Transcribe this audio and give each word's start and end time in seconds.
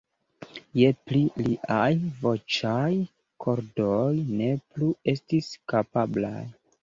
Je 0.79 0.87
pli 1.09 1.19
liaj 1.47 1.91
voĉaj 2.23 2.89
kordoj 3.45 4.09
ne 4.41 4.49
plu 4.71 4.89
estis 5.17 5.53
kapablaj. 5.75 6.45